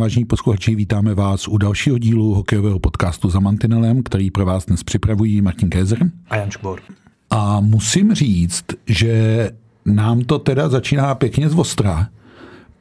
[0.00, 4.82] Vážení posluchači, vítáme vás u dalšího dílu hokejového podcastu za Mantinelem, který pro vás dnes
[4.82, 6.80] připravují Martin Kézer a Jan Škbor.
[7.30, 9.50] A musím říct, že
[9.86, 12.08] nám to teda začíná pěkně z ostra,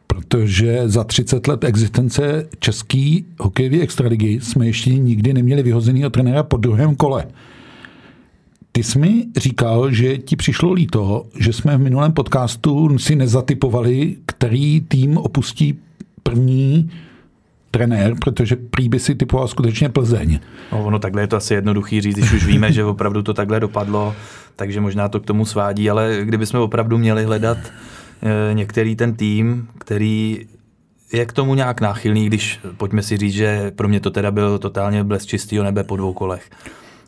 [0.08, 6.58] protože za 30 let existence český hokejové extraligy jsme ještě nikdy neměli vyhozenýho trenéra po
[6.58, 7.26] druhém kole.
[8.72, 14.18] Ty jsi mi říkal, že ti přišlo líto, že jsme v minulém podcastu si nezatypovali,
[14.26, 15.80] který tým opustí
[16.24, 16.90] první
[17.72, 20.40] trenér, protože prý by si typoval skutečně Plzeň.
[20.72, 23.60] No, ono takhle je to asi jednoduchý říct, když už víme, že opravdu to takhle
[23.60, 24.16] dopadlo,
[24.56, 29.68] takže možná to k tomu svádí, ale kdybychom opravdu měli hledat e, některý ten tým,
[29.78, 30.46] který
[31.14, 34.60] je k tomu nějak náchylný, když pojďme si říct, že pro mě to teda byl
[34.60, 36.50] totálně blesk čistého nebe po dvou kolech.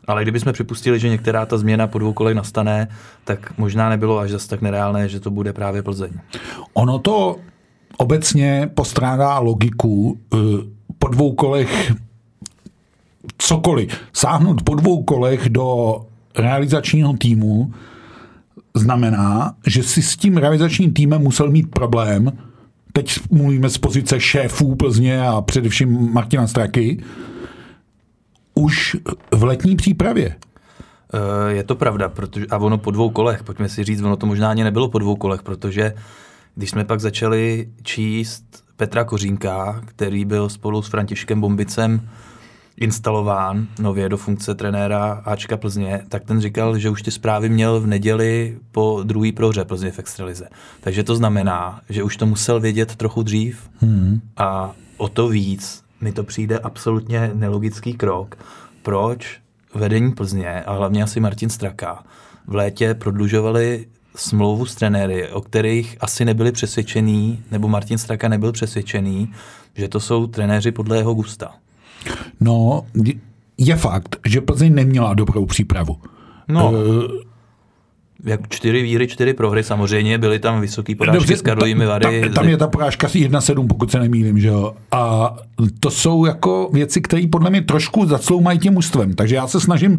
[0.06, 2.88] Ale kdybychom připustili, že některá ta změna po dvou kolech nastane,
[3.24, 6.10] tak možná nebylo až zase tak nereálné, že to bude právě Plzeň.
[6.74, 7.36] Ono to
[7.96, 10.36] obecně postrádá logiku eh,
[10.98, 11.92] po dvou kolech
[13.38, 14.00] cokoliv.
[14.12, 15.96] Sáhnout po dvou kolech do
[16.38, 17.72] realizačního týmu
[18.74, 22.32] znamená, že si s tím realizačním týmem musel mít problém.
[22.92, 27.04] Teď mluvíme z pozice šéfů Plzně a především Martina Straky.
[28.54, 28.96] Už
[29.30, 30.36] v letní přípravě.
[31.14, 34.26] Eh, je to pravda, protože, a ono po dvou kolech, pojďme si říct, ono to
[34.26, 35.94] možná ani nebylo po dvou kolech, protože
[36.54, 38.44] když jsme pak začali číst
[38.76, 42.08] Petra Kořínka, který byl spolu s Františkem Bombicem
[42.76, 47.80] instalován nově do funkce trenéra Ačka Plzně, tak ten říkal, že už ty zprávy měl
[47.80, 50.48] v neděli po druhý prohře Plzně v extralize.
[50.80, 54.20] Takže to znamená, že už to musel vědět trochu dřív hmm.
[54.36, 58.36] a o to víc mi to přijde absolutně nelogický krok,
[58.82, 59.40] proč
[59.74, 62.04] vedení Plzně a hlavně asi Martin Straka
[62.46, 63.86] v létě prodlužovali
[64.16, 69.32] smlouvu s trenéry, o kterých asi nebyli přesvědčený, nebo Martin Straka nebyl přesvědčený,
[69.74, 71.52] že to jsou trenéři podle jeho gusta.
[72.40, 72.84] No,
[73.58, 75.96] je fakt, že Plzeň neměla dobrou přípravu.
[76.48, 76.78] No, uh,
[78.24, 82.20] jak čtyři víry, čtyři prohry, samozřejmě byly tam vysoký porážky Dobře, s Karlovými Vary.
[82.20, 84.74] Tam, tam je ta porážka asi 1-7, pokud se nemýlím, že jo.
[84.92, 85.34] A
[85.80, 89.14] to jsou jako věci, které podle mě trošku zacloumají tím mužstvem.
[89.14, 89.98] Takže já se snažím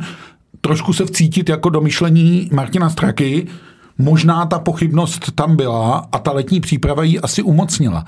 [0.61, 3.47] trošku se vcítit jako do myšlení Martina Straky,
[3.97, 8.05] Možná ta pochybnost tam byla a ta letní příprava ji asi umocnila.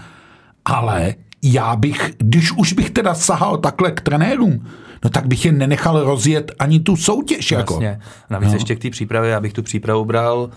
[0.65, 4.65] Ale já bych, když už bych teda sahal takhle k trenérům,
[5.03, 7.51] no tak bych je nenechal rozjet ani tu soutěž.
[7.51, 7.73] Jako.
[7.73, 7.99] Jasně.
[8.29, 8.55] Navíc no.
[8.55, 10.49] ještě k té přípravě, já bych tu přípravu bral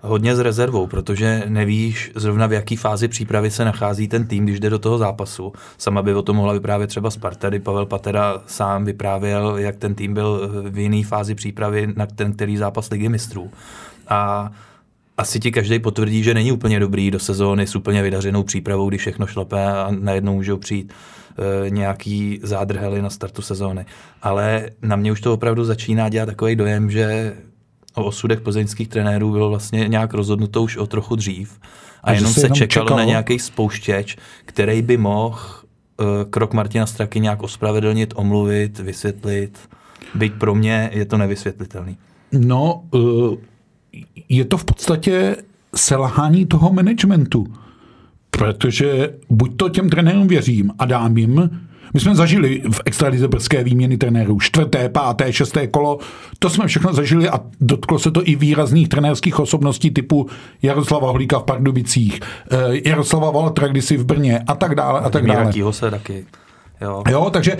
[0.00, 4.60] hodně s rezervou, protože nevíš zrovna v jaký fázi přípravy se nachází ten tým, když
[4.60, 5.52] jde do toho zápasu.
[5.78, 9.94] Sama by o tom mohla vyprávět třeba Sparta, kdy Pavel Patera sám vyprávěl, jak ten
[9.94, 13.50] tým byl v jiné fázi přípravy na ten který zápas ligy mistrů.
[14.08, 14.50] A
[15.18, 19.00] asi ti každý potvrdí, že není úplně dobrý do sezóny s úplně vydařenou přípravou, když
[19.00, 20.92] všechno šlape a najednou můžou přijít
[21.66, 23.86] e, nějaký zádrhely na startu sezóny.
[24.22, 27.36] Ale na mě už to opravdu začíná dělat takový dojem, že
[27.94, 31.58] o osudech plzeňských trenérů bylo vlastně nějak rozhodnuto už o trochu dřív
[32.02, 36.52] a, a jenom se, jenom čekalo, čekalo na nějaký spouštěč, který by mohl e, krok
[36.52, 39.58] Martina Straky nějak ospravedlnit, omluvit, vysvětlit.
[40.14, 41.96] Byť pro mě je to nevysvětlitelný.
[42.32, 43.36] No, uh
[44.28, 45.36] je to v podstatě
[45.74, 47.46] selhání toho managementu.
[48.30, 51.50] Protože buď to těm trenérům věřím a dám jim,
[51.94, 55.98] my jsme zažili v extralize brzké výměny trenérů, čtvrté, páté, šesté kolo,
[56.38, 60.26] to jsme všechno zažili a dotklo se to i výrazných trenérských osobností typu
[60.62, 62.20] Jaroslava Holíka v Pardubicích,
[62.50, 62.56] eh,
[62.88, 65.52] Jaroslava Valtra kdysi v Brně a tak dále a tak dále.
[65.70, 66.26] se taky.
[66.80, 67.02] Jo.
[67.10, 67.56] jo, takže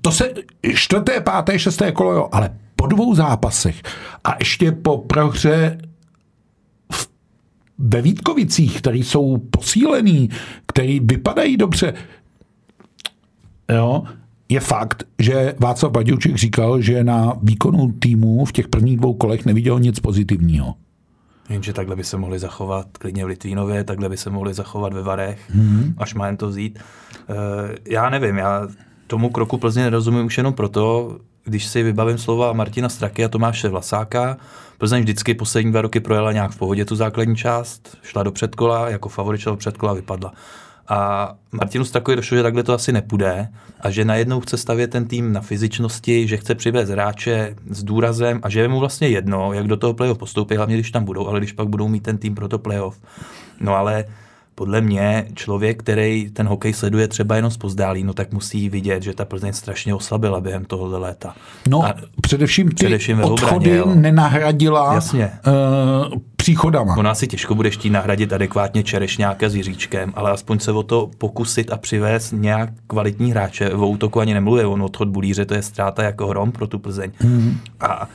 [0.00, 0.32] to se
[0.74, 3.82] čtvrté, páté, šesté kolo, jo, ale po dvou zápasech
[4.24, 5.78] a ještě po prohře
[7.78, 10.30] ve Vítkovicích, který jsou posílený,
[10.66, 11.94] který vypadají dobře,
[13.72, 14.02] jo,
[14.48, 19.46] je fakt, že Václav Baděuček říkal, že na výkonu týmu v těch prvních dvou kolech
[19.46, 20.74] neviděl nic pozitivního.
[21.48, 25.02] Jenže takhle by se mohli zachovat klidně v Litvínově, takhle by se mohli zachovat ve
[25.02, 25.94] Varech, hmm.
[25.98, 26.78] až má jen to vzít.
[26.78, 27.36] Uh,
[27.88, 28.68] já nevím, já
[29.06, 31.18] tomu kroku Plzně nerozumím už jenom proto,
[31.48, 34.36] když si vybavím slova Martina Straky a Tomáše Vlasáka,
[34.78, 38.88] Plzeň vždycky poslední dva roky projela nějak v pohodě tu základní část, šla do předkola,
[38.90, 40.32] jako favorit šla do předkola, vypadla.
[40.88, 43.48] A Martinu Strakovi došlo, že takhle to asi nepůjde
[43.80, 48.40] a že najednou chce stavět ten tým na fyzičnosti, že chce přivést hráče s důrazem
[48.42, 51.26] a že je mu vlastně jedno, jak do toho playoff postoupí, hlavně když tam budou,
[51.26, 53.00] ale když pak budou mít ten tým pro to playoff.
[53.60, 54.04] No ale
[54.58, 59.14] podle mě člověk, který ten hokej sleduje třeba jenom zpozdálí, no tak musí vidět, že
[59.14, 61.34] ta Plzeň strašně oslabila během tohohle léta.
[61.68, 65.30] No, a především ty především odchody obraně, nenahradila Jasně.
[65.46, 66.96] Uh, příchodama.
[66.96, 71.10] Ona si těžko bude chtít nahradit adekvátně Čerešňáka s Jiříčkem, ale aspoň se o to
[71.18, 73.70] pokusit a přivést nějak kvalitní hráče.
[73.70, 77.10] O útoku ani nemluvě, on odchod Bulíře, to je ztráta jako hrom pro tu Plzeň.
[77.22, 77.58] Mm.
[77.80, 78.08] A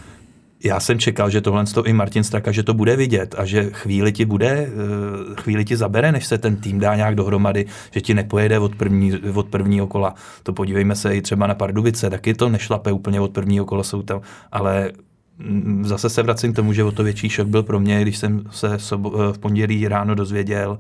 [0.64, 3.70] já jsem čekal, že tohle to i Martin Straka, že to bude vidět a že
[3.72, 8.02] chvíli ti bude, eh, chvíli ti zabere, než se ten tým dá nějak dohromady, že
[8.02, 10.16] ti nepojede od, první, od prvního kola.
[10.44, 14.02] To podívejme se i třeba na Pardubice, taky to nešlape úplně od prvního kola, jsou
[14.02, 14.22] tam,
[14.52, 14.92] ale
[15.38, 18.18] mm, zase se vracím k tomu, že o to větší šok byl pro mě, když
[18.18, 18.78] jsem se
[19.32, 20.78] v pondělí ráno dozvěděl,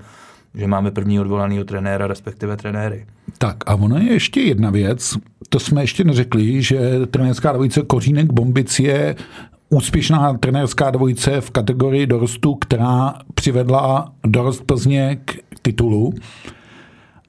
[0.55, 3.05] že máme první odvolaného trenéra, respektive trenéry.
[3.37, 5.17] Tak a ona je ještě jedna věc,
[5.49, 6.79] to jsme ještě neřekli, že
[7.11, 9.15] trenérská dvojice Kořínek Bombic je
[9.73, 16.13] úspěšná trenérská dvojice v kategorii dorostu, která přivedla dorost Plzně k titulu,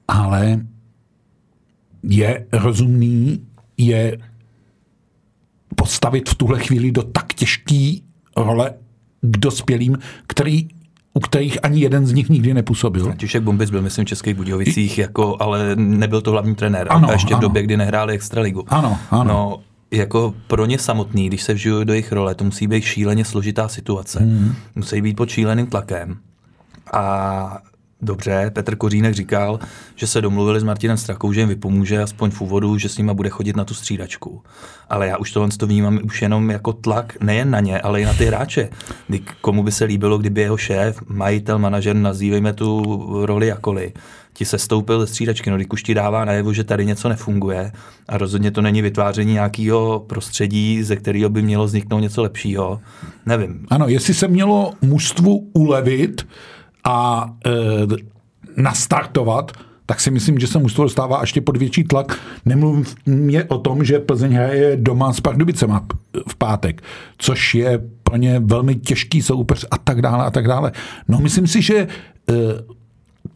[0.07, 0.59] ale
[2.03, 3.45] je rozumný
[3.77, 4.17] je
[5.75, 7.93] postavit v tuhle chvíli do tak těžké
[8.37, 8.73] role
[9.21, 9.97] k dospělým,
[10.27, 10.67] který
[11.13, 13.03] u kterých ani jeden z nich nikdy nepůsobil.
[13.03, 16.87] František Bombic byl, myslím, v Českých Budějovicích, jako, ale nebyl to hlavní trenér.
[16.89, 17.37] Ano, a ještě ano.
[17.37, 18.63] v době, kdy nehráli Extraligu.
[18.67, 19.23] Ano, ano.
[19.23, 19.59] No,
[19.91, 23.67] jako pro ně samotný, když se vžiju do jejich role, to musí být šíleně složitá
[23.67, 24.19] situace.
[24.19, 24.55] Hmm.
[24.75, 26.17] Musí být pod šíleným tlakem.
[26.93, 27.57] A
[28.01, 29.59] dobře, Petr Kořínek říkal,
[29.95, 33.13] že se domluvili s Martinem Strakou, že jim vypomůže aspoň v úvodu, že s nima
[33.13, 34.41] bude chodit na tu střídačku.
[34.89, 38.05] Ale já už tohle to vnímám už jenom jako tlak nejen na ně, ale i
[38.05, 38.69] na ty hráče.
[39.07, 42.83] Kdy, komu by se líbilo, kdyby jeho šéf, majitel, manažer, nazývejme tu
[43.25, 43.93] roli jakoli,
[44.37, 47.71] ti se stoupil ze střídačky, no když ti dává najevo, že tady něco nefunguje
[48.09, 52.79] a rozhodně to není vytváření nějakého prostředí, ze kterého by mělo vzniknout něco lepšího,
[53.25, 53.65] nevím.
[53.69, 56.27] Ano, jestli se mělo mužstvu ulevit
[56.83, 57.51] a e,
[58.61, 59.51] nastartovat,
[59.85, 62.19] tak si myslím, že se mužstvo dostává ještě pod větší tlak.
[62.45, 65.85] Nemluvím mě o tom, že Plzeň hraje doma s Pardubicema
[66.27, 66.81] v pátek,
[67.17, 70.71] což je pro ně velmi těžký soupeř a tak dále a tak dále.
[71.07, 71.87] No myslím si, že e,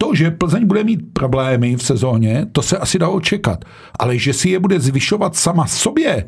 [0.00, 3.64] to, že Plzeň bude mít problémy v sezóně, to se asi dá očekat.
[3.98, 6.26] Ale že si je bude zvyšovat sama sobě,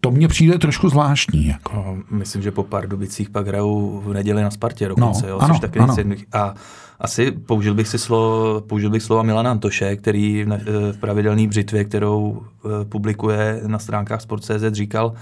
[0.00, 1.46] to mně přijde trošku zvláštní.
[1.46, 1.72] Jako.
[1.76, 5.54] No, myslím, že po Pardubicích pak hrajou v neděli na Spartě dokonce, no, jo, ano,
[5.54, 5.96] což taky ano.
[6.32, 6.54] A
[7.00, 11.84] asi použil bych si slovo, použil bych slova Milana Antoše, který v, v pravidelné břitvě,
[11.84, 15.12] kterou eh, publikuje na stránkách Sport.cz, říkal,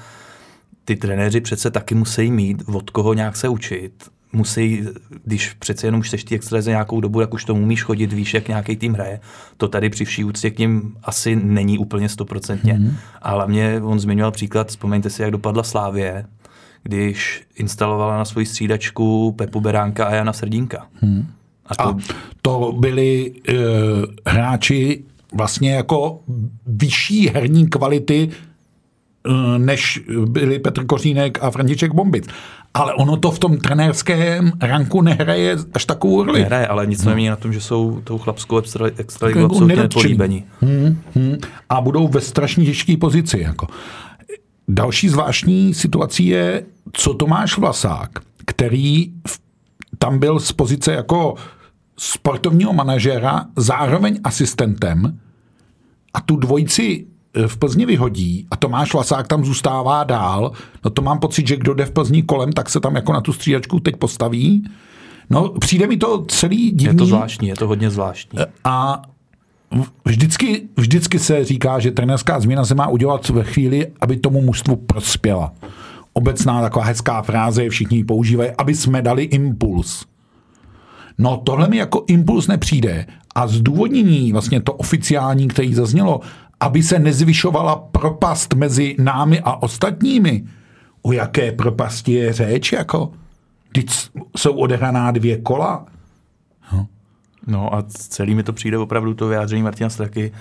[0.85, 3.93] ty trenéři přece taky musí mít od koho nějak se učit
[4.35, 4.83] musí,
[5.25, 8.35] když přece jenom už seš ty extraze nějakou dobu, jak už to umíš chodit, víš,
[8.35, 9.21] jak nějaký tým hraje.
[9.57, 12.75] To tady při vší úctě k ním asi není úplně stoprocentně.
[12.75, 12.95] Mm-hmm.
[13.23, 16.25] A hlavně on zmiňoval příklad, vzpomeňte si, jak dopadla Slávě,
[16.83, 20.87] když instalovala na svoji střídačku Pepu Beránka a Jana Srdínka.
[21.01, 21.27] Hmm.
[21.67, 21.97] A to, a
[22.43, 23.57] to byli uh,
[24.27, 26.21] hráči vlastně jako
[26.67, 28.31] vyšší herní kvality
[29.59, 32.27] než byli Petr Kořínek a František Bombic
[32.75, 36.41] ale ono to v tom trenérském ranku nehraje až takovou roli.
[36.41, 37.17] Nehraje, ale nic no.
[37.17, 40.45] na tom, že jsou tou chlapskou extra, extra jako absolutně nepolíbení.
[40.61, 41.37] Hmm, hmm.
[41.69, 43.41] A budou ve strašně těžké pozici.
[43.41, 43.67] Jako.
[44.69, 46.63] Další zvláštní situací je,
[46.93, 48.11] co Tomáš Vlasák,
[48.47, 49.41] který v,
[49.99, 51.35] tam byl z pozice jako
[51.99, 55.19] sportovního manažera, zároveň asistentem
[56.15, 57.14] a tu dvojici Eh,
[57.47, 60.53] v Plzni vyhodí a Tomáš Vlasák tam zůstává dál,
[60.85, 63.21] no to mám pocit, že kdo jde v Plzni kolem, tak se tam jako na
[63.21, 64.69] tu střídačku teď postaví.
[65.31, 66.95] No, přijde mi to celý divný.
[66.95, 68.39] Je to zvláštní, je to hodně zvláštní.
[68.41, 69.03] Eh, a
[70.05, 74.77] vždycky, vždycky se říká, že trenérská změna se má udělat ve chvíli, aby tomu mužstvu
[74.77, 75.53] prospěla.
[76.13, 80.05] Obecná taková hezká fráze, všichni ji používají, aby jsme dali impuls.
[81.19, 83.07] No tohle mi jako impuls nepřijde.
[83.35, 86.21] A zdůvodnění, vlastně to oficiální, který zaznělo,
[86.65, 90.45] aby se nezvyšovala propast mezi námi a ostatními.
[91.03, 93.13] O jaké propasti je řeč, jako?
[93.73, 93.87] Teď
[94.37, 95.87] jsou odehraná dvě kola.
[96.73, 96.87] No.
[97.47, 100.33] no a celý mi to přijde opravdu to vyjádření Martina Straky,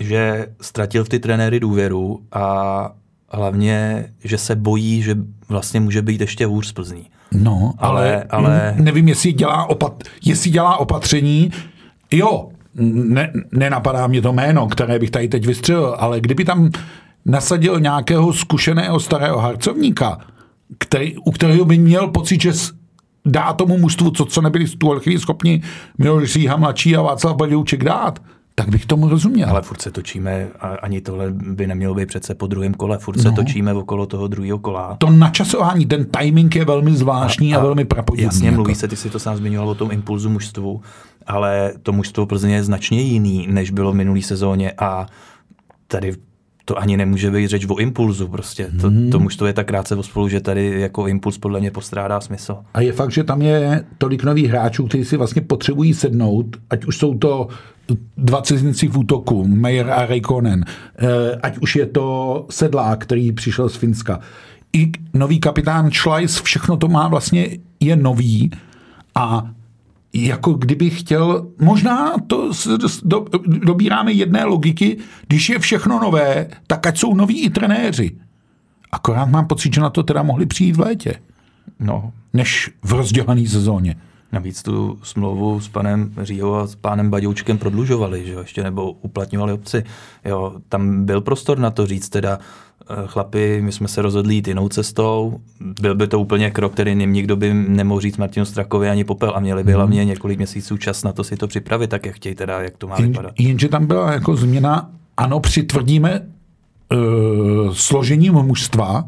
[0.00, 2.90] že ztratil v ty trenéry důvěru a
[3.30, 5.16] hlavně, že se bojí, že
[5.48, 7.06] vlastně může být ještě hůř z Plzní.
[7.32, 8.74] No, ale, ale, ale...
[8.78, 11.50] nevím, jestli dělá, opat, jestli dělá opatření,
[12.10, 16.70] jo, ne, nenapadá mě to jméno, které bych tady teď vystřelil, ale kdyby tam
[17.24, 20.18] nasadil nějakého zkušeného starého harcovníka,
[20.78, 22.52] který, u kterého by měl pocit, že
[23.26, 25.62] dá tomu mužstvu, co, co nebyli v tu chvíli schopni
[25.98, 28.18] Miloš Říha mladší a Václav Badouček dát,
[28.58, 29.48] tak bych tomu rozuměl.
[29.50, 33.20] Ale furt se točíme, a ani tohle by nemělo být přece po druhém kole, furt
[33.20, 33.34] se No.
[33.36, 34.96] točíme okolo toho druhého kola.
[34.98, 38.24] To načasování, ten timing je velmi zvláštní a, a velmi prapodivný.
[38.24, 38.54] Jasně, jako.
[38.56, 40.80] mluví se, ty si to sám zmiňoval o tom impulzu mužstvu,
[41.26, 45.06] ale to mužstvo Plzně je značně jiný, než bylo v minulý sezóně a
[45.86, 46.12] tady
[46.68, 48.68] to ani nemůže být řeč o impulzu prostě.
[48.80, 49.10] To, Mhm.
[49.10, 52.56] to mužstvo je tak krátce spolu, že tady jako impuls podle mě postrádá smysl.
[52.74, 56.84] A je fakt, že tam je tolik nových hráčů, kteří si vlastně potřebují sednout, ať
[56.84, 57.48] už jsou to
[58.16, 60.64] dva cizinci v útoku, Meyer a Reikonen,
[60.98, 64.20] eh, ať už je to Sedlák, který přišel z Finska.
[64.72, 67.48] I nový kapitán Schleiss, všechno to má vlastně,
[67.80, 68.50] je nový
[69.14, 69.50] a
[70.24, 72.50] jako kdyby chtěl, možná to
[73.02, 74.96] do, dobíráme jedné logiky,
[75.28, 78.16] když je všechno nové, tak ať jsou noví i trenéři.
[78.92, 81.14] Akorát mám pocit, že na to teda mohli přijít v létě
[81.80, 83.96] No, než v rozdělané sezóně.
[84.32, 88.92] Navíc tu smlouvu s panem Říhou a s pánem Baďoučkem prodlužovali, že jo, ještě nebo
[88.92, 89.84] uplatňovali obci.
[90.24, 92.38] Jo, tam byl prostor na to říct teda,
[93.06, 95.40] chlapi, my jsme se rozhodli jít jinou cestou,
[95.80, 99.32] byl by to úplně krok, který nim nikdo by nemohl říct Martinu Strakovi ani popel
[99.36, 102.34] a měli by hlavně několik měsíců čas na to si to připravit, tak jak chtějí
[102.34, 103.32] teda, jak to má Jen, vypadat.
[103.38, 109.04] jenže tam byla jako změna, ano, přitvrdíme uh, složením mužstva,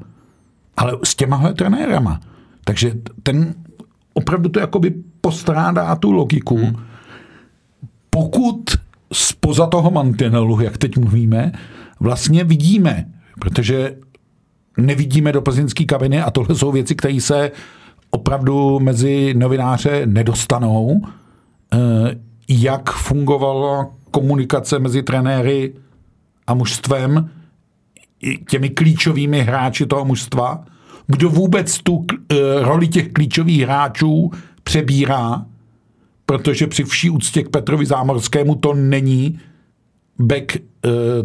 [0.76, 2.20] ale s těmahle trenérama.
[2.64, 2.92] Takže
[3.22, 3.54] ten
[4.14, 6.56] opravdu to jakoby postrádá tu logiku.
[6.56, 6.76] Hmm.
[8.10, 8.62] Pokud
[9.12, 11.52] spoza toho mantinelu, jak teď mluvíme,
[12.00, 13.06] vlastně vidíme,
[13.38, 13.96] protože
[14.76, 17.50] nevidíme do plzeňské kabiny a tohle jsou věci, které se
[18.10, 21.00] opravdu mezi novináře nedostanou,
[21.72, 21.78] eh,
[22.48, 25.74] jak fungovala komunikace mezi trenéry
[26.46, 27.30] a mužstvem,
[28.50, 30.64] těmi klíčovými hráči toho mužstva,
[31.06, 34.30] kdo vůbec tu eh, roli těch klíčových hráčů
[34.62, 35.46] přebírá,
[36.26, 39.40] protože při vší úctě k Petrovi Zámorskému to není
[40.18, 40.60] back eh,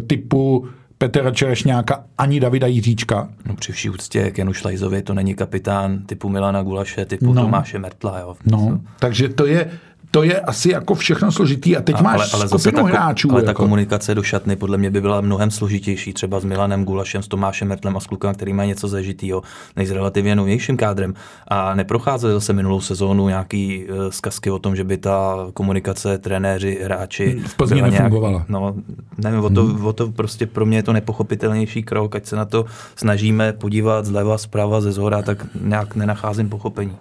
[0.06, 3.28] typu Petra Čerešňáka ani Davida Jiříčka.
[3.46, 7.42] No, při vší úctě k Janu Šlajzovi to není kapitán typu Milana Gulaše, typu No.
[7.42, 8.18] Tomáše Mertla.
[8.18, 8.36] Jo.
[8.44, 9.70] No, takže to je,
[10.14, 11.76] to je asi jako všechno složitý.
[11.76, 13.32] A teď máš ale, ale skupinu ta, hráčů.
[13.32, 13.62] ale ta jako.
[13.62, 17.68] komunikace do šatny podle mě by byla mnohem složitější, třeba s Milanem Gulašem, s Tomášem
[17.68, 19.42] Mertlem a s klukama, který má něco zažitýho,
[19.76, 21.14] než s relativně novějším kádrem.
[21.48, 26.80] A neprocházely zase minulou sezónu nějaký uh, zkazky o tom, že by ta komunikace trenéři,
[26.84, 28.44] hráči V Plzni nefungovala.
[28.48, 28.74] no,
[29.18, 32.44] nevím, o to, o to prostě pro mě je to nepochopitelnější krok, ať se na
[32.44, 32.64] to
[32.96, 36.96] snažíme podívat zleva, zprava, ze zhora, tak nějak nenacházím pochopení.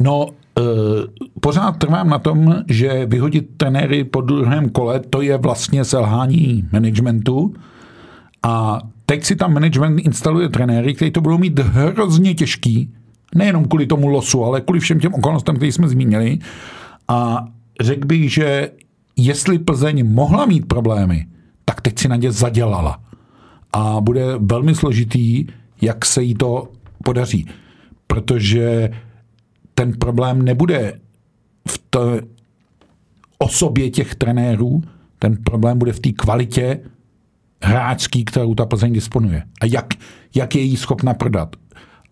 [0.00, 0.28] No,
[1.40, 7.54] pořád trvám na tom, že vyhodit trenéry po druhém kole, to je vlastně selhání managementu.
[8.42, 12.94] A teď si tam management instaluje trenéry, kteří to budou mít hrozně těžký,
[13.34, 16.38] nejenom kvůli tomu losu, ale kvůli všem těm okolnostem, které jsme zmínili.
[17.08, 17.48] A
[17.80, 18.70] řekl bych, že
[19.16, 21.26] jestli Plzeň mohla mít problémy,
[21.64, 23.00] tak teď si na ně zadělala.
[23.72, 25.46] A bude velmi složitý,
[25.80, 26.68] jak se jí to
[27.04, 27.46] podaří.
[28.06, 28.90] Protože
[29.78, 31.00] ten problém nebude
[31.68, 32.20] v té
[33.38, 34.82] osobě těch trenérů,
[35.18, 36.80] ten problém bude v té kvalitě
[37.62, 39.42] hráčský, kterou ta Plzeň disponuje.
[39.60, 39.86] A jak,
[40.34, 41.56] jak je jí schopna prodat.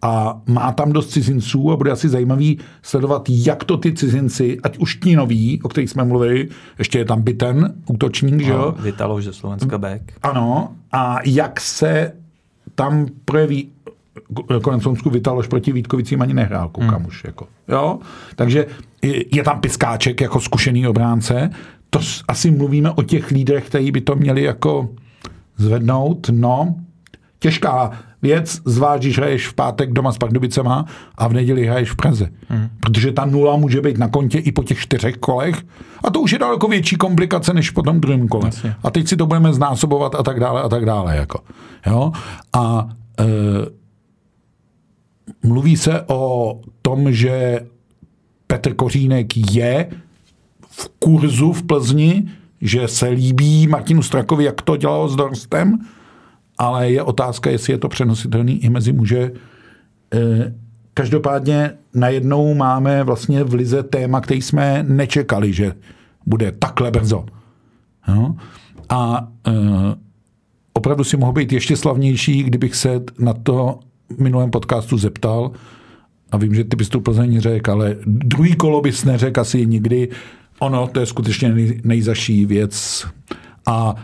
[0.02, 4.78] A má tam dost cizinců a bude asi zajímavý sledovat, jak to ty cizinci, ať
[4.78, 8.75] už ti noví, o kterých jsme mluvili, ještě je tam Biten, útočník, že jo?
[8.76, 10.02] No, Vitaloš ze Slovenska back.
[10.23, 12.12] Ano, a jak se
[12.75, 13.70] tam projeví,
[14.62, 17.06] konec konců Vitaloš proti Vítkovicím ani nehrál, koukám hmm.
[17.06, 17.25] už.
[17.25, 17.47] Jako.
[17.68, 17.99] Jo?
[18.37, 18.66] Takže
[19.33, 21.50] je tam Piskáček jako zkušený obránce,
[21.90, 24.88] to asi mluvíme o těch lídrech, kteří by to měli jako
[25.56, 26.75] zvednout, no,
[27.38, 27.90] těžká
[28.23, 30.85] věc, zvlášť, když hraješ v pátek doma s Pardubicema
[31.18, 32.28] a v neděli hraješ v Praze.
[32.49, 32.68] Hmm.
[32.80, 35.62] Protože ta nula může být na kontě i po těch čtyřech kolech
[36.04, 38.47] a to už je daleko větší komplikace než po tom druhém kole.
[38.47, 38.75] Jasně.
[38.83, 41.16] A teď si to budeme znásobovat a tak dále a tak dále.
[41.16, 41.40] Jako.
[41.87, 42.12] Jo?
[42.52, 42.88] A
[43.21, 43.25] e,
[45.42, 47.61] mluví se o tom, že
[48.47, 49.90] Petr Kořínek je
[50.61, 52.28] v kurzu v Plzni,
[52.61, 55.78] že se líbí Martinu Strakovi, jak to dělal s Dorstem,
[56.59, 59.33] ale je otázka, jestli je to přenositelný i mezi muže.
[60.14, 60.54] Eh,
[60.99, 65.73] Každopádně najednou máme vlastně v Lize téma, který jsme nečekali, že
[66.26, 67.26] bude takhle brzo.
[68.09, 68.37] No?
[68.88, 69.52] A e,
[70.73, 73.80] opravdu si mohl být ještě slavnější, kdybych se na to
[74.18, 75.50] minulém podcastu zeptal,
[76.32, 80.08] a vím, že ty bys tu Plzeň řekl, ale druhý kolo bys neřekl asi nikdy.
[80.58, 83.06] Ono, to je skutečně nej, nejzaší věc.
[83.66, 83.94] A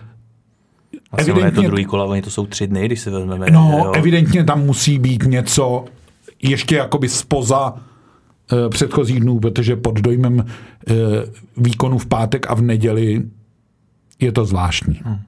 [1.13, 3.47] Vlastně ono je to Evidentně- druhý kola, oni to jsou tři dny, když si vezmeme.
[3.51, 3.93] No, jo.
[3.93, 5.85] evidentně tam musí být něco
[6.43, 7.75] ještě jakoby spoza
[8.53, 10.45] e, předchozích dnů, protože pod dojmem e,
[11.57, 13.23] výkonu v pátek a v neděli
[14.21, 15.01] je to zvláštní.
[15.05, 15.19] Hmm.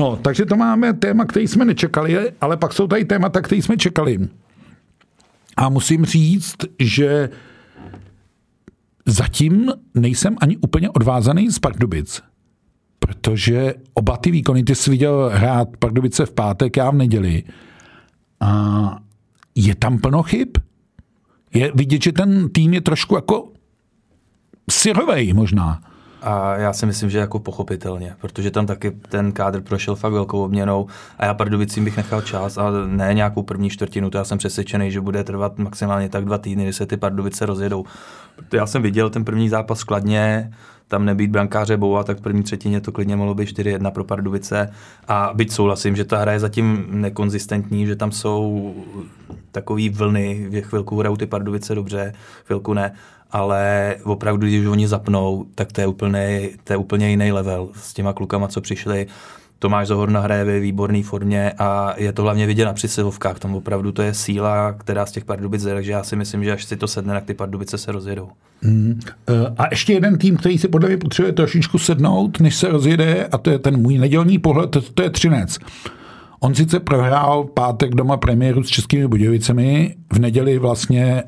[0.00, 3.76] No, takže to máme téma, který jsme nečekali, ale pak jsou tady témata, které jsme
[3.76, 4.18] čekali.
[5.56, 7.28] A musím říct, že
[9.06, 12.22] zatím nejsem ani úplně odvázaný z Pardubic,
[12.98, 17.44] protože oba ty výkony, ty jsi viděl hrát Pardubice v pátek, já v neděli.
[18.40, 18.50] A
[19.54, 20.48] je tam plno chyb.
[21.54, 23.52] Je vidět, že ten tým je trošku jako
[24.70, 25.89] syrovej možná.
[26.22, 30.44] A já si myslím, že jako pochopitelně, protože tam taky ten kádr prošel fakt velkou
[30.44, 30.86] obměnou
[31.18, 34.90] a já Pardubicím bych nechal čas, ale ne nějakou první čtvrtinu, to já jsem přesvědčený,
[34.90, 37.84] že bude trvat maximálně tak dva týdny, kdy se ty Pardubice rozjedou.
[38.52, 40.52] Já jsem viděl ten první zápas skladně,
[40.90, 44.72] tam nebýt brankáře Boua, tak v první třetině to klidně mohlo být 4-1 pro Pardubice.
[45.08, 48.74] A byť souhlasím, že ta hra je zatím nekonzistentní, že tam jsou
[49.52, 52.12] takové vlny, v chvilku hrajou ty Pardubice dobře,
[52.44, 52.92] chvilku ne,
[53.30, 57.94] ale opravdu, když oni zapnou, tak to je úplně, to je úplně jiný level s
[57.94, 59.06] těma klukama, co přišli.
[59.62, 63.38] Tomáš Zohorna hraje ve výborné formě a je to hlavně vidět na přesilovkách.
[63.38, 66.52] Tam opravdu to je síla, která z těch Pardubic jde, takže já si myslím, že
[66.52, 68.28] až si to sedne, tak ty Pardubice se rozjedou.
[68.62, 69.00] Mm.
[69.58, 73.38] A ještě jeden tým, který si podle mě potřebuje trošičku sednout, než se rozjede, a
[73.38, 75.58] to je ten můj nedělní pohled, to, to je Třinec.
[76.40, 81.22] On sice prohrál pátek doma premiéru s Českými Budějovicemi, v neděli vlastně e,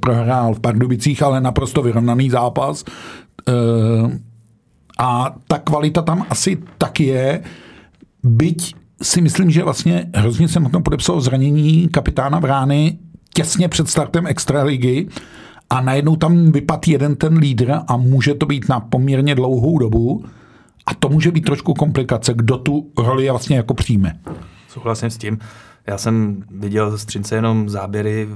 [0.00, 2.84] prohrál v Pardubicích, ale naprosto vyrovnaný zápas.
[3.48, 3.52] E,
[4.98, 7.42] a ta kvalita tam asi tak je,
[8.28, 12.98] byť si myslím, že vlastně hrozně jsem o tom podepsal zranění kapitána Vrány
[13.34, 15.08] těsně před startem extraligy
[15.70, 20.24] a najednou tam vypadl jeden ten lídr a může to být na poměrně dlouhou dobu
[20.86, 24.20] a to může být trošku komplikace, kdo tu roli vlastně jako přijme.
[24.68, 25.38] Souhlasím s tím.
[25.86, 28.28] Já jsem viděl ze Střince jenom záběry,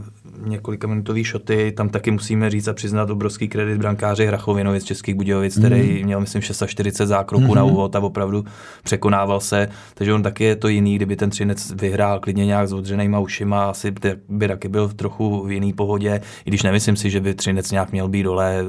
[0.46, 5.14] několika minutový šoty, tam taky musíme říct a přiznat obrovský kredit brankáři Hrachovinovi z Českých
[5.14, 5.64] Budějovic, mm.
[5.64, 6.04] který mhm.
[6.04, 7.54] měl, myslím, 640 zákroků mm.
[7.54, 7.72] na mhm.
[7.72, 8.44] úvod a opravdu
[8.84, 12.72] překonával se, takže on taky je to jiný, kdyby ten Třinec vyhrál klidně nějak s
[12.72, 13.92] odřenýma ušima, asi
[14.28, 17.70] by taky byl v trochu v jiný pohodě, i když nemyslím si, že by Třinec
[17.70, 18.64] nějak měl být dole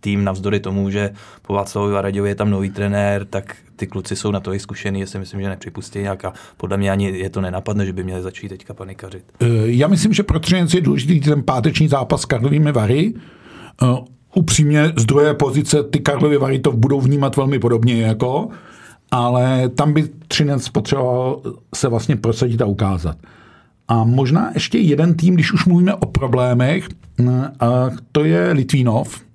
[0.00, 1.10] tým navzdory tomu, že
[1.42, 5.06] po Václavovi Varaďovi je tam nový trenér, tak ty kluci jsou na to i zkušený,
[5.06, 8.22] si myslím, že nepřipustí nějak a podle mě ani je to nenapadne, že by měli
[8.22, 9.24] začít teďka panikařit.
[9.40, 13.14] Eh, já myslím, že pro Třinec je důležitý ten páteční zápas s Karlovými Vary.
[13.82, 13.98] Uh,
[14.34, 18.48] upřímně z druhé pozice ty Karlovy Vary to budou vnímat velmi podobně jako,
[19.10, 21.42] ale tam by Třinec potřeboval
[21.74, 23.16] se vlastně prosadit a ukázat.
[23.88, 26.88] A možná ještě jeden tým, když už mluvíme o problémech,
[27.20, 27.24] eh,
[27.60, 29.27] a to je Litvínov,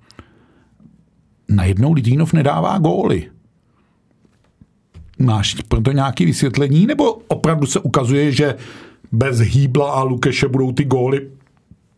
[1.56, 3.30] najednou Lidínov nedává góly.
[5.20, 6.86] Máš proto nějaké vysvětlení?
[6.86, 8.56] Nebo opravdu se ukazuje, že
[9.12, 11.30] bez Hýbla a Lukeše budou ty góly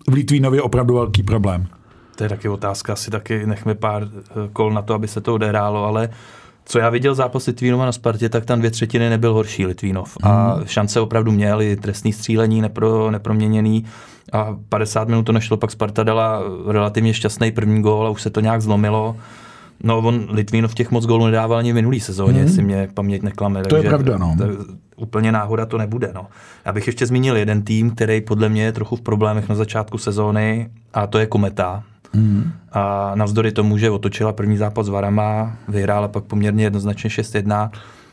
[0.09, 1.67] v Litvínově opravdu velký problém?
[2.15, 5.33] To je taky otázka, asi taky nechme pár eh, kol na to, aby se to
[5.33, 6.09] odehrálo, ale
[6.65, 10.17] co já viděl zápas Litvínova na Spartě, tak tam dvě třetiny nebyl horší Litvínov.
[10.23, 10.33] Hmm.
[10.33, 13.85] A šance opravdu měl, i trestný střílení nepro, neproměněný.
[14.33, 18.29] A 50 minut to nešlo, pak Sparta dala relativně šťastný první gól a už se
[18.29, 19.15] to nějak zlomilo.
[19.83, 22.47] No, on Litvínov těch moc gólů nedával ani v minulý sezóně, hmm.
[22.47, 23.63] jestli mě paměť neklame.
[23.63, 24.35] To takže je pravda, no.
[24.37, 24.45] To,
[24.95, 26.11] úplně náhoda to nebude.
[26.15, 26.27] No.
[26.65, 29.97] Já bych ještě zmínil jeden tým, který podle mě je trochu v problémech na začátku
[29.97, 31.83] sezóny, a to je Kometa.
[32.13, 32.51] Hmm.
[32.71, 37.69] A navzdory tomu, že otočila první zápas s Varama, vyhrála pak poměrně jednoznačně 6-1.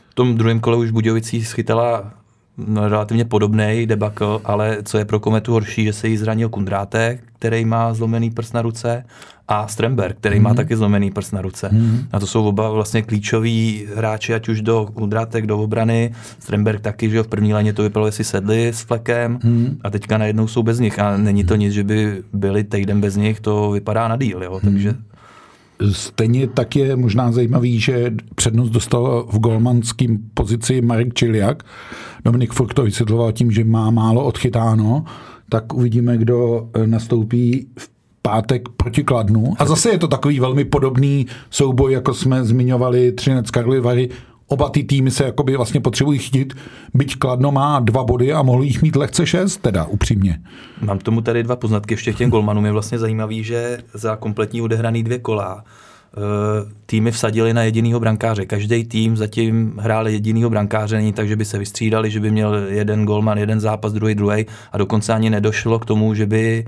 [0.09, 2.11] V tom druhém kole už Budějovicí schytala
[2.57, 7.23] no, relativně podobný debakl, ale co je pro Kometu horší, že se jí zranil Kundrátek,
[7.43, 9.03] který má zlomený prst na ruce
[9.47, 10.43] a Stremberg, který mm.
[10.43, 10.57] má mhm.
[10.57, 11.69] taky zlomený prst na ruce.
[11.71, 11.99] Mm.
[12.11, 16.13] A to jsou oba vlastně klíčoví hráči, ať už do Kundrátek, do obrany.
[16.39, 19.79] Stremberg taky, že v první léně to vypadalo, jestli sedli s flekem mm.
[19.83, 20.99] a teďka najednou jsou bez nich.
[20.99, 24.59] A není to nic, že by byli týden bez nich, to vypadá na díl, jo?
[24.63, 25.03] takže mhm.
[25.91, 31.63] Stejně tak je možná zajímavý, že přednost dostal v golmanském pozici Marek Čiliak.
[32.25, 35.05] Dominik Furk to vysvětloval tím, že má málo odchytáno,
[35.49, 37.89] tak uvidíme, kdo nastoupí v
[38.21, 39.53] pátek proti Kladnu.
[39.59, 44.09] A zase je to takový velmi podobný souboj, jako jsme zmiňovali Třinec Karlovy Vary.
[44.47, 46.53] Oba ty týmy se jakoby vlastně potřebují chytit,
[46.93, 50.39] byť Kladno má dva body a mohl jich mít lehce šest, teda upřímně.
[50.81, 52.65] Mám tomu tady dva poznatky ještě těm golmanům.
[52.65, 55.92] Je vlastně zajímavý, že za kompletní odehraný dvě kola eh,
[56.85, 58.45] týmy vsadili na jedinýho brankáře.
[58.45, 62.55] Každý tým zatím hrál jedinýho brankáře, není tak, že by se vystřídali, že by měl
[62.55, 66.65] jeden golman, jeden zápas, druhý, druhý a dokonce ani nedošlo k tomu, že by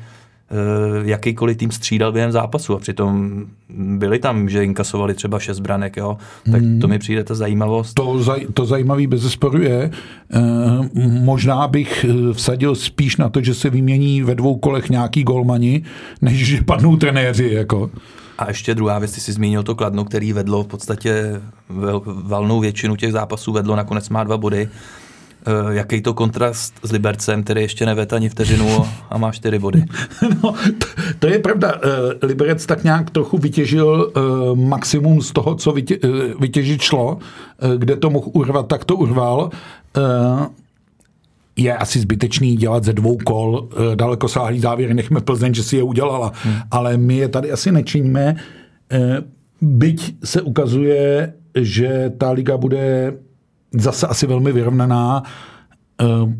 [1.03, 6.17] jakýkoliv tým střídal během zápasu a přitom byli tam, že inkasovali třeba šest branek, jo?
[6.51, 6.79] tak hmm.
[6.79, 7.93] to mi přijde ta zajímavost.
[7.93, 9.91] To, zaj, to zajímavý bez zesporu je, e,
[11.23, 15.83] možná bych vsadil spíš na to, že se vymění ve dvou kolech nějaký golmani,
[16.21, 17.49] než že padnou trenéři.
[17.53, 17.89] Jako.
[18.37, 21.41] A ještě druhá věc, ty jsi zmínil to Kladno, který vedlo v podstatě
[22.05, 24.69] valnou většinu těch zápasů, vedlo, nakonec má dva body.
[25.47, 29.85] Uh, jaký to kontrast s Libercem, který ještě nevet ani vteřinu a má čtyři body.
[30.43, 30.53] No,
[31.19, 31.73] to, je pravda.
[31.75, 31.81] Uh,
[32.21, 35.99] Liberec tak nějak trochu vytěžil uh, maximum z toho, co vytě,
[36.39, 37.17] vytěžit šlo.
[37.77, 39.49] Kde to mohl urvat, tak to urval.
[41.55, 45.75] Je asi zbytečný dělat ze dvou kol eh, daleko sáhlý závěr, nechme Plzeň, že si
[45.75, 46.31] je udělala.
[46.43, 46.55] Hmm.
[46.71, 48.35] Ale my je tady asi nečiníme.
[48.91, 49.17] Eh,
[49.61, 53.13] byť se ukazuje, že ta liga bude
[53.73, 55.23] zase asi velmi vyrovnaná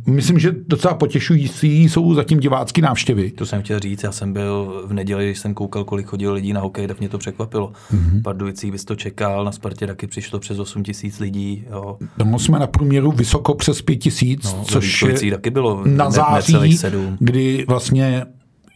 [0.07, 3.31] myslím, že docela potěšující jsou zatím divácké návštěvy.
[3.31, 6.53] To jsem chtěl říct, já jsem byl v neděli, když jsem koukal, kolik chodilo lidí
[6.53, 7.71] na hokej, tak mě to překvapilo.
[7.93, 8.21] Mm-hmm.
[8.21, 11.63] Pardubicích bys to čekal, na Spartě taky přišlo přes 8 tisíc lidí.
[11.71, 11.97] Jo.
[12.25, 16.79] No, jsme na průměru vysoko přes 5 tisíc, no, což je taky bylo na září,
[17.19, 18.25] kdy vlastně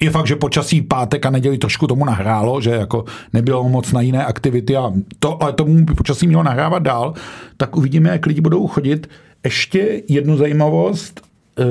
[0.02, 4.02] je fakt, že počasí pátek a neděli trošku tomu nahrálo, že jako nebylo moc na
[4.02, 7.14] jiné aktivity a to, ale tomu by počasí mělo nahrávat dál,
[7.58, 9.10] tak uvidíme, jak lidi budou chodit.
[9.44, 11.22] Ještě jednu zajímavost.
[11.60, 11.64] Eh,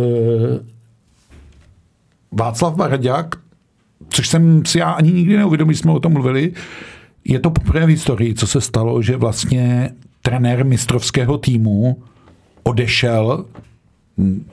[2.32, 3.34] Václav Baraďák,
[4.08, 6.52] což jsem si já ani nikdy neuvědomil, jsme o tom mluvili,
[7.24, 9.90] je to poprvé v historii, co se stalo, že vlastně
[10.22, 12.02] trenér mistrovského týmu
[12.62, 13.44] odešel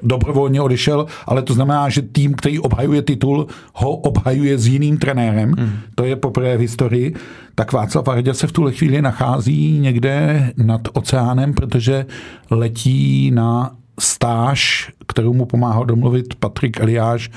[0.04, 5.50] dobrovolně odešel, ale to znamená, že tým, který obhajuje titul, ho obhajuje s jiným trenérem.
[5.50, 5.70] Mm.
[5.96, 7.16] To je poprvé v historii.
[7.56, 12.06] Tak Václav Vardě se v tuhle chvíli nachází někde nad oceánem, protože
[12.52, 17.30] letí na stáž, kterou mu pomáhal domluvit Patrik Eliáš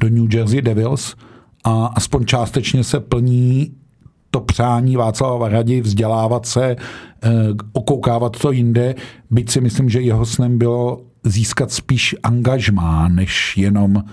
[0.00, 1.16] do New Jersey Devils
[1.64, 3.72] a aspoň částečně se plní
[4.30, 6.76] to přání Václava Varadi vzdělávat se,
[7.22, 7.30] eh,
[7.72, 8.94] okoukávat to jinde,
[9.30, 14.04] byť si myslím, že jeho snem bylo získat spíš angažmá, než jenom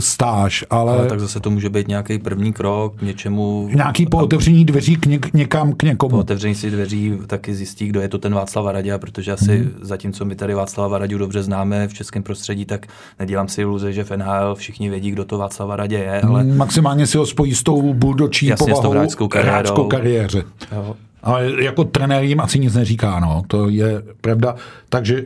[0.00, 0.92] stáž, ale...
[0.92, 1.08] ale...
[1.08, 3.68] tak zase to může být nějaký první krok k něčemu...
[3.74, 6.10] Nějaký po otevření dveří k něk, někam k někomu.
[6.10, 9.70] Po otevření si dveří taky zjistí, kdo je to ten Václav Varadě, protože asi hmm.
[9.80, 12.86] zatímco my tady Václava Varadu dobře známe v českém prostředí, tak
[13.18, 16.44] nedělám si iluze, že v NHL všichni vědí, kdo to Václav Varadě je, ale...
[16.44, 19.88] Maximálně si ho spojí s tou buldočí Jasně, povahou, s tou kariérou.
[19.88, 20.42] kariéře.
[20.72, 20.96] Jo.
[21.22, 23.42] Ale jako trenér jim asi nic neříká, no.
[23.46, 24.54] To je pravda.
[24.88, 25.24] Takže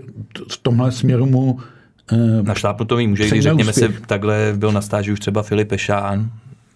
[0.50, 1.58] v tomhle směru mu
[2.12, 6.30] Uh, na šlápnutový může, když řekněme si, takhle byl na stáži už třeba Filip Ešán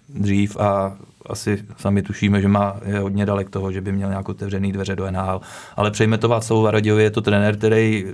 [0.09, 4.33] dřív a asi sami tušíme, že má, je hodně dalek toho, že by měl nějakou
[4.33, 5.41] otevřený dveře do NHL.
[5.77, 8.13] Ale přejme to Václavu Varadiovi, je to trenér, který uh,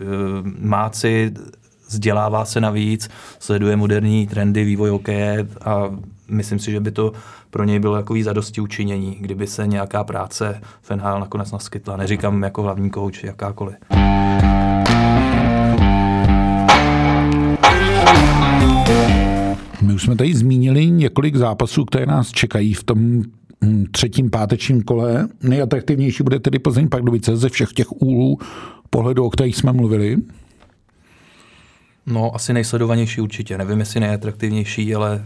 [0.58, 1.32] má si,
[1.92, 5.90] vzdělává se navíc, sleduje moderní trendy, vývoj hokeje a
[6.28, 7.12] myslím si, že by to
[7.50, 11.96] pro něj bylo takový zadosti učinění, kdyby se nějaká práce v NHL nakonec naskytla.
[11.96, 13.76] Neříkám jako hlavní kouč, jakákoliv.
[19.82, 23.22] My už jsme tady zmínili několik zápasů, které nás čekají v tom
[23.64, 25.28] hm, třetím pátečním kole.
[25.42, 28.38] Nejatraktivnější bude tedy Plzeň Pardubice ze všech těch úhlů
[28.90, 30.16] pohledu, o kterých jsme mluvili.
[32.06, 33.58] No, asi nejsledovanější určitě.
[33.58, 35.24] Nevím, jestli nejatraktivnější, ale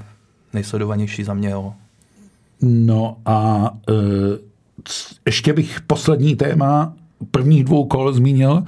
[0.53, 1.75] nejsledovanější za mě, jo.
[2.62, 3.93] No a e,
[5.27, 6.93] ještě bych poslední téma
[7.31, 8.62] prvních dvou kol zmínil,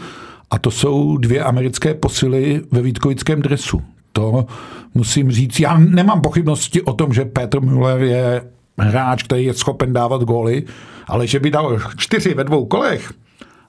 [0.50, 3.82] a to jsou dvě americké posily ve Vítkovickém dresu.
[4.12, 4.46] To
[4.94, 8.44] musím říct, já nemám pochybnosti o tom, že Petr Müller je
[8.78, 10.64] hráč, který je schopen dávat góly,
[11.06, 13.12] ale že by dal čtyři ve dvou kolech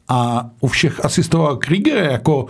[0.08, 2.46] a u všech asistoval Krieger jako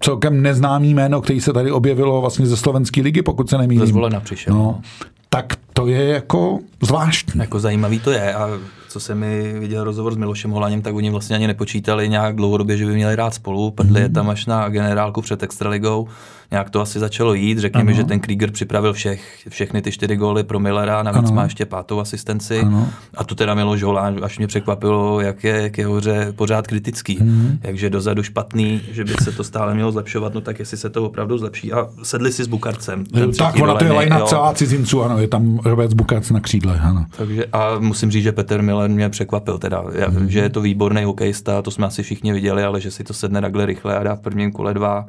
[0.00, 3.86] celkem neznámý jméno, který se tady objevilo vlastně ze slovenské ligy, pokud se nemýlím.
[3.86, 4.54] Ze zvolena přišel.
[4.54, 4.80] No,
[5.28, 7.40] tak to je jako zvláštní.
[7.40, 8.50] Jako zajímavý to je a
[8.88, 12.76] co jsem mi viděl rozhovor s Milošem Holaněm, tak oni vlastně ani nepočítali nějak dlouhodobě,
[12.76, 13.70] že by měli rád spolu.
[13.70, 14.02] Padli mm.
[14.02, 16.08] je tam až na generálku před extraligou
[16.54, 17.58] nějak to asi začalo jít.
[17.58, 17.96] Řekněme, ano.
[17.96, 21.34] že ten Krieger připravil všech, všechny ty čtyři góly pro Millera, navíc ano.
[21.34, 22.60] má ještě pátou asistenci.
[22.60, 22.88] Ano.
[23.16, 27.18] A to teda Miloš Holán, až mě překvapilo, jak je k jeho hře pořád kritický.
[27.20, 27.58] Mm.
[27.62, 31.04] Takže dozadu špatný, že by se to stále mělo zlepšovat, no tak jestli se to
[31.04, 31.72] opravdu zlepší.
[31.72, 33.04] A sedli si s Bukarcem.
[33.38, 36.80] Tak, ona to je lajna celá cizinců, ano, je tam Robert Bukarc na křídle.
[36.82, 37.06] Ano.
[37.16, 40.30] Takže a musím říct, že Petr Miller mě překvapil, teda, mm.
[40.30, 43.40] že je to výborný hokejista, to jsme asi všichni viděli, ale že si to sedne
[43.40, 45.06] takhle rychle a dá v prvním kole dva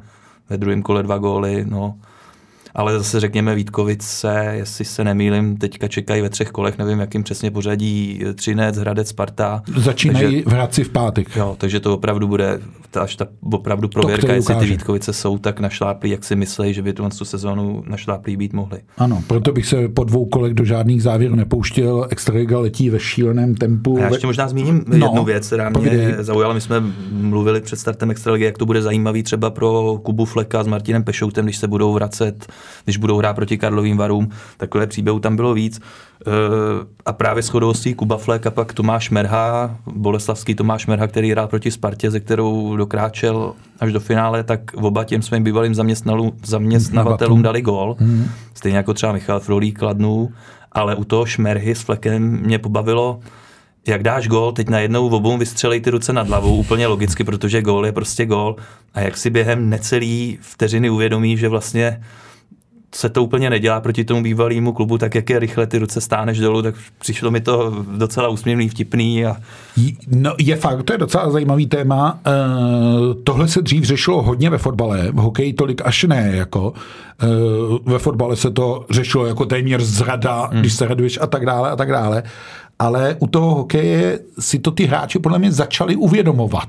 [0.50, 1.64] ve druhém kole dva góly.
[1.68, 1.98] No.
[2.76, 7.50] Ale zase řekněme Vítkovice, jestli se nemýlim, teďka čekají ve třech kolech, nevím, jakým přesně
[7.50, 9.62] pořadí, Třinec, Hradec, Sparta.
[9.76, 11.36] Začínají takže, v Hradci v pátek.
[11.36, 12.60] Jo, takže to opravdu bude,
[13.00, 16.92] až ta opravdu prověrka, jestli ty Vítkovice jsou tak našláplí, jak si myslí, že by
[16.92, 18.78] tu, tu sezónu našláplí být mohli.
[18.98, 22.06] Ano, proto bych se po dvou kolech do žádných závěrů nepouštěl.
[22.10, 23.98] Extraliga letí ve šíleném tempu.
[23.98, 26.14] A já ještě možná zmíním no, jednu věc, která mě povědej.
[26.18, 26.54] zaujala.
[26.54, 30.66] My jsme mluvili před startem Extraligy, jak to bude zajímavý třeba pro Kubu Fleka s
[30.66, 32.46] Martinem Pešoutem, když se budou vracet,
[32.84, 34.28] když budou hrát proti Karlovým varům.
[34.56, 35.80] Takové příběhů tam bylo víc.
[36.26, 36.30] Eh,
[37.06, 41.46] a právě s chodovostí Kuba Flek a pak Tomáš Merha, boleslavský Tomáš Merha, který hrál
[41.46, 45.74] proti Spartě, ze kterou dokráčel až do finále, tak oba těm svým bývalým
[46.44, 47.96] zaměstnavatelům dali gol.
[47.98, 48.28] Hmm.
[48.54, 50.32] Stejně jako třeba Michal Frolík Kladnu,
[50.72, 53.20] ale u toho Šmerhy s Flekem mě pobavilo,
[53.86, 57.62] jak dáš gól, teď najednou v obou vystřelej ty ruce nad hlavou, úplně logicky, protože
[57.62, 58.56] gól je prostě gól.
[58.94, 62.00] A jak si během necelý vteřiny uvědomí, že vlastně
[62.94, 66.38] se to úplně nedělá proti tomu bývalému klubu, tak jak je rychle ty ruce stáneš
[66.38, 69.26] dolů, tak přišlo mi to docela úsměvný, vtipný.
[69.26, 69.36] A...
[70.08, 72.18] No, je fakt, to je docela zajímavý téma.
[72.26, 72.30] E,
[73.24, 76.30] tohle se dřív řešilo hodně ve fotbale, v hokeji tolik až ne.
[76.34, 76.72] Jako.
[77.22, 80.60] E, ve fotbale se to řešilo jako téměř zrada, hmm.
[80.60, 82.22] když se raduješ a tak dále a tak dále.
[82.78, 86.68] Ale u toho hokeje si to ty hráči podle mě začali uvědomovat.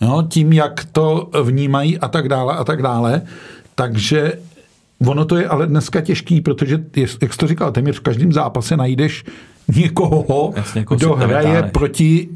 [0.00, 3.22] Jo, tím, jak to vnímají a tak dále a tak dále.
[3.74, 4.32] Takže
[5.06, 6.84] Ono to je ale dneska těžký, protože,
[7.22, 9.24] jak jsi to říkal, téměř v každém zápase najdeš
[9.76, 12.28] někoho, Jasně, kdo hraje proti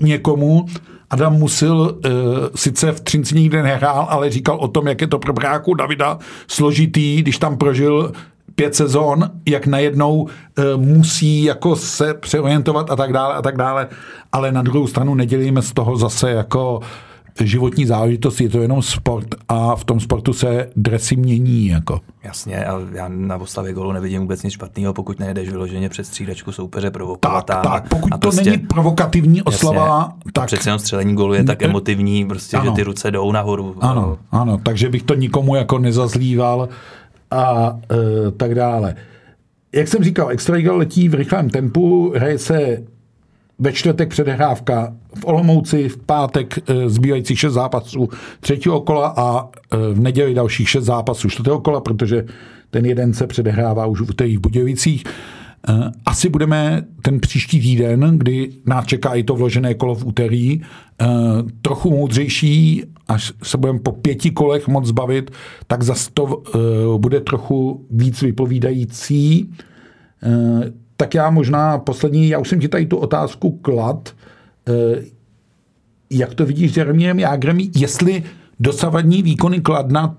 [0.00, 0.66] někomu.
[1.10, 2.10] Adam Musil uh,
[2.54, 6.18] sice v Třinci nikde nehrál, ale říkal o tom, jak je to pro bráku Davida
[6.48, 8.12] složitý, když tam prožil
[8.54, 10.28] pět sezon, jak najednou uh,
[10.76, 13.88] musí jako se přeorientovat a tak dále a tak dále.
[14.32, 16.84] Ale na druhou stranu nedělíme z toho zase jako uh,
[17.40, 21.66] životní záležitost, je to jenom sport a v tom sportu se dresy mění.
[21.66, 22.00] Jako.
[22.24, 26.52] Jasně, ale já na oslavě golu nevidím vůbec nic špatného, pokud nejedeš vyloženě přes střídačku
[26.52, 27.46] soupeře provokovat.
[27.46, 30.46] Tak, tak, pokud to prostě, není provokativní oslava, jasně, tak...
[30.46, 33.76] Přece jenom střelení golu je tak emotivní, prostě, ano, že ty ruce jdou nahoru.
[33.80, 36.68] Ano, ano, takže bych to nikomu jako nezazlíval
[37.30, 38.94] a e, tak dále.
[39.74, 42.82] Jak jsem říkal, Extraliga letí v rychlém tempu, hraje se
[43.58, 48.08] ve čtvrtek předehrávka v Olomouci, v pátek e, zbývajících šest zápasů
[48.40, 52.24] třetího kola a e, v neděli dalších šest zápasů čtvrtého kola, protože
[52.70, 55.04] ten jeden se předehrává už v těch Budějovicích.
[55.04, 55.10] E,
[56.06, 60.60] asi budeme ten příští týden, kdy nás čeká i to vložené kolo v úterý,
[61.62, 65.30] trochu moudřejší, až se budeme po pěti kolech moc zbavit,
[65.66, 66.42] tak zase to
[66.98, 69.50] bude trochu víc vypovídající
[71.02, 74.14] tak já možná poslední, já už jsem ti tady tu otázku klad, eh,
[76.10, 78.24] jak to vidíš s Jeremiem Jágrem, jestli
[78.60, 80.16] dosavadní výkony Kladna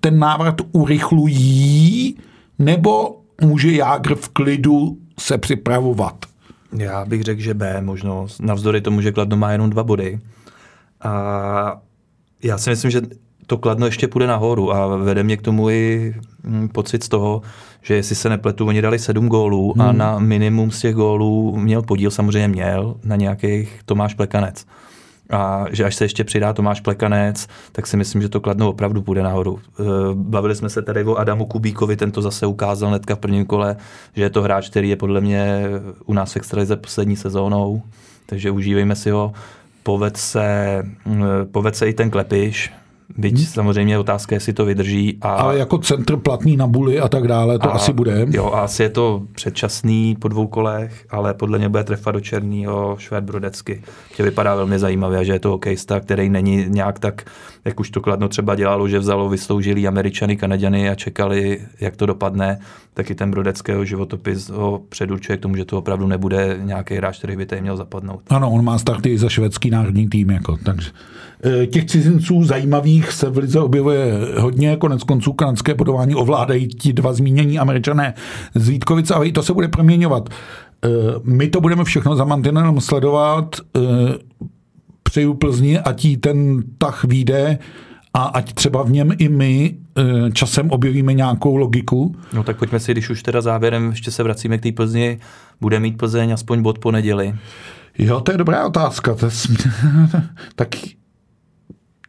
[0.00, 2.16] ten návrat urychlují,
[2.58, 6.26] nebo může Jágr v klidu se připravovat?
[6.78, 8.40] Já bych řekl, že B možnost.
[8.40, 10.20] Navzdory tomu, že Kladno má jenom dva body.
[11.00, 11.80] A
[12.42, 13.02] já si myslím, že
[13.46, 17.42] to Kladno ještě půjde nahoru a vede mě k tomu i hm, pocit z toho,
[17.82, 19.82] že jestli se nepletu, oni dali sedm gólů hmm.
[19.82, 24.66] a na minimum z těch gólů měl podíl, samozřejmě měl, na nějakých Tomáš Plekanec.
[25.30, 29.02] A že až se ještě přidá Tomáš Plekanec, tak si myslím, že to Kladno opravdu
[29.02, 29.58] půjde nahoru.
[29.58, 33.46] Eh, bavili jsme se tady o Adamu Kubíkovi, ten to zase ukázal netka v prvním
[33.46, 33.76] kole,
[34.16, 35.62] že je to hráč, který je podle mě
[36.06, 37.82] u nás v extralize poslední sezónou,
[38.26, 39.32] takže užívejme si ho.
[39.82, 40.44] Poved se,
[41.06, 42.72] eh, poved se i ten Klepiš,
[43.18, 43.46] Byť hmm.
[43.46, 45.18] samozřejmě je otázka, jestli to vydrží.
[45.20, 45.28] A...
[45.28, 48.26] Ale jako centr platný na buly a tak dále, to a, asi bude.
[48.30, 52.20] Jo, a asi je to předčasný po dvou kolech, ale podle mě bude trefa do
[52.20, 53.82] černého Švéd Brodecky.
[54.16, 57.22] Tě vypadá velmi zajímavě, že je to hokejista, který není nějak tak,
[57.64, 62.06] jak už to Kladno třeba dělalo, že vzalo vysloužilý Američany, Kanaděny a čekali, jak to
[62.06, 62.58] dopadne,
[62.94, 67.18] tak i ten Brodeckého životopis ho předurčuje k tomu, že to opravdu nebude nějaký hráč,
[67.18, 68.20] který by tady měl zapadnout.
[68.28, 70.90] Ano, on má starty za švédský národní tým, jako, takže
[71.66, 77.12] těch cizinců zajímavých se v Lize objevuje hodně, konec konců kanadské bodování ovládají ti dva
[77.12, 78.14] zmínění američané
[78.54, 80.28] z Vítkovice, ale i to se bude proměňovat.
[80.84, 80.88] Eh,
[81.24, 83.80] my to budeme všechno za mantinelem sledovat, eh,
[85.02, 87.58] přeju Plzni, ať jí ten tah vyjde
[88.14, 89.76] a ať třeba v něm i my
[90.32, 92.16] časem objevíme nějakou logiku.
[92.32, 95.18] No tak pojďme si, když už teda závěrem ještě se vracíme k té Plzni,
[95.60, 97.34] bude mít Plzeň aspoň bod po neděli.
[97.98, 99.14] Jo, to je dobrá otázka.
[99.14, 99.32] To je,
[100.56, 100.68] tak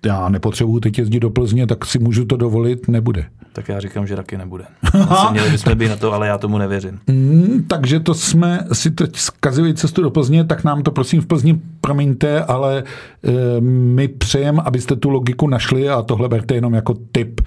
[0.06, 3.26] já nepotřebuji teď jezdit do Plzně, tak si můžu to dovolit, nebude.
[3.54, 4.66] Tak já říkám, že taky nebude.
[5.32, 7.00] měli bychom být na to, ale já tomu nevěřím.
[7.08, 11.26] Mm, takže to jsme si teď zkazili cestu do Plzně, tak nám to prosím v
[11.26, 12.84] Plzni promiňte, ale
[13.24, 17.42] e, my přejeme, abyste tu logiku našli a tohle berte jenom jako tip.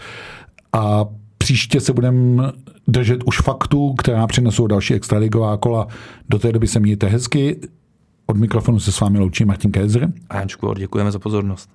[0.73, 1.05] A
[1.38, 2.53] příště se budeme
[2.88, 5.87] držet už faktů, která přinesou další extraligová kola.
[6.29, 7.61] Do té doby se mějte hezky.
[8.27, 10.09] Od mikrofonu se s vámi loučí Martin Kézer.
[10.31, 11.71] A Jančku, děkujeme za pozornost.